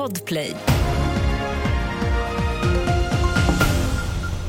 Podplay. 0.00 0.56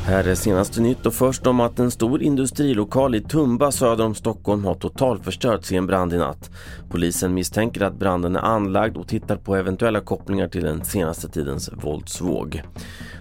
Här 0.05 0.27
är 0.27 0.35
senaste 0.35 0.81
nytt 0.81 1.05
och 1.05 1.13
först 1.13 1.47
om 1.47 1.59
att 1.59 1.79
en 1.79 1.91
stor 1.91 2.21
industrilokal 2.21 3.15
i 3.15 3.21
Tumba 3.21 3.71
söder 3.71 4.05
om 4.05 4.15
Stockholm 4.15 4.65
har 4.65 4.75
totalförstörts 4.75 5.71
i 5.71 5.75
en 5.75 5.87
brand 5.87 6.13
i 6.13 6.17
natt. 6.17 6.51
Polisen 6.89 7.33
misstänker 7.33 7.81
att 7.81 7.99
branden 7.99 8.35
är 8.35 8.39
anlagd 8.39 8.97
och 8.97 9.07
tittar 9.07 9.35
på 9.35 9.55
eventuella 9.55 9.99
kopplingar 9.99 10.47
till 10.47 10.63
den 10.63 10.85
senaste 10.85 11.29
tidens 11.29 11.69
våldsvåg. 11.73 12.61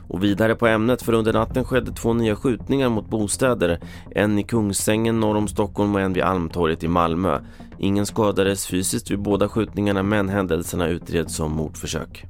Och 0.09 0.25
vidare 0.25 0.55
på 0.55 0.67
ämnet, 0.67 1.03
för 1.03 1.13
under 1.13 1.33
natten 1.33 1.65
skedde 1.65 1.93
två 1.93 2.13
nya 2.13 2.37
skjutningar 2.37 2.89
mot 2.89 3.11
bostäder. 3.11 3.81
En 4.11 4.39
i 4.39 4.43
Kungsängen 4.43 5.21
norr 5.21 5.37
om 5.37 5.49
Stockholm 5.49 5.95
och 5.95 6.01
en 6.01 6.13
vid 6.13 6.23
Almtorget 6.23 6.85
i 6.85 6.89
Malmö. 6.89 7.39
Ingen 7.83 8.07
skadades 8.07 8.67
fysiskt 8.67 9.11
vid 9.11 9.23
båda 9.23 9.49
skjutningarna 9.49 10.03
men 10.03 10.29
händelserna 10.29 10.89
utreds 10.89 11.37
som 11.37 11.53
mordförsök. 11.53 12.25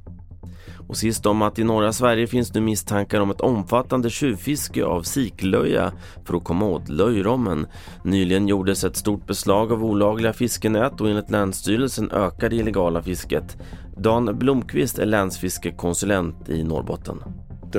Och 0.87 0.97
sist 0.97 1.25
om 1.25 1.41
att 1.41 1.59
i 1.59 1.63
norra 1.63 1.93
Sverige 1.93 2.27
finns 2.27 2.53
nu 2.53 2.61
misstankar 2.61 3.21
om 3.21 3.31
ett 3.31 3.41
omfattande 3.41 4.09
tjuvfiske 4.09 4.85
av 4.85 5.03
siklöja 5.03 5.91
för 6.25 6.37
att 6.37 6.43
komma 6.43 6.65
åt 6.65 6.89
löjrommen. 6.89 7.67
Nyligen 8.03 8.47
gjordes 8.47 8.83
ett 8.83 8.95
stort 8.95 9.27
beslag 9.27 9.71
av 9.71 9.85
olagliga 9.85 10.33
fiskenät 10.33 11.01
och 11.01 11.09
enligt 11.09 11.31
Länsstyrelsen 11.31 12.11
ökar 12.11 12.49
det 12.49 12.55
illegala 12.55 13.01
fisket. 13.01 13.57
Dan 13.97 14.39
Blomqvist 14.39 14.99
är 14.99 15.05
länsfiskekonsulent 15.05 16.49
i 16.49 16.63
Norrbotten 16.63 17.23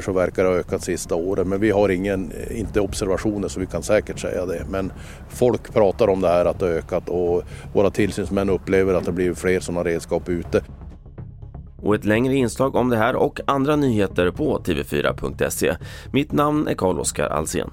så 0.00 0.12
verkar 0.12 0.44
det 0.44 0.50
ha 0.50 0.56
ökat 0.56 0.82
sista 0.82 1.14
åren 1.14 1.48
men 1.48 1.60
vi 1.60 1.70
har 1.70 1.88
ingen, 1.88 2.32
inte 2.50 2.80
observationer 2.80 3.48
så 3.48 3.60
vi 3.60 3.66
kan 3.66 3.82
säkert 3.82 4.18
säga 4.18 4.46
det. 4.46 4.64
Men 4.68 4.92
folk 5.28 5.72
pratar 5.72 6.08
om 6.08 6.20
det 6.20 6.28
här 6.28 6.44
att 6.44 6.58
det 6.58 6.66
har 6.66 6.72
ökat 6.72 7.08
och 7.08 7.42
våra 7.72 7.90
tillsynsmän 7.90 8.50
upplever 8.50 8.94
att 8.94 9.04
det 9.04 9.12
blivit 9.12 9.38
fler 9.38 9.60
sådana 9.60 9.84
redskap 9.84 10.28
ute. 10.28 10.62
Och 11.82 11.94
ett 11.94 12.04
längre 12.04 12.34
inslag 12.34 12.74
om 12.74 12.88
det 12.88 12.96
här 12.96 13.16
och 13.16 13.40
andra 13.46 13.76
nyheter 13.76 14.30
på 14.30 14.58
tv4.se. 14.58 15.76
Mitt 16.12 16.32
namn 16.32 16.68
är 16.68 16.74
Carl-Oskar 16.74 17.26
Alsen. 17.26 17.70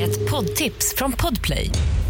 Ett 0.00 0.30
poddtips 0.30 0.94
från 0.96 1.12
Podplay. 1.12 1.70